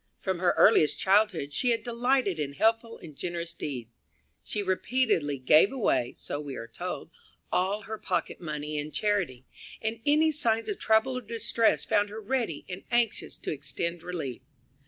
[0.17, 3.99] From her earliest childhood she had delighted in helpful and generous deeds.
[4.43, 7.11] She repeatedly gave away, so we are told,
[7.51, 9.45] all her pocket money in charity,
[9.79, 14.41] and any sign of trouble or distress found her ready and anxious to extend relief.